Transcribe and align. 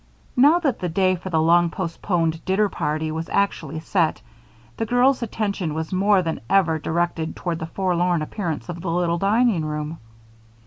Now 0.35 0.57
that 0.57 0.79
the 0.79 0.89
day 0.89 1.15
for 1.15 1.29
the 1.29 1.39
long 1.39 1.69
postponed 1.69 2.43
dinner 2.43 2.69
party 2.69 3.11
was 3.11 3.29
actually 3.29 3.79
set, 3.81 4.19
the 4.77 4.85
girls' 4.87 5.21
attention 5.21 5.75
was 5.75 5.93
more 5.93 6.23
than 6.23 6.41
ever 6.49 6.79
directed 6.79 7.35
toward 7.35 7.59
the 7.59 7.67
forlorn 7.67 8.23
appearance 8.23 8.67
of 8.67 8.81
the 8.81 8.89
little 8.89 9.19
dining 9.19 9.63
room. 9.63 9.99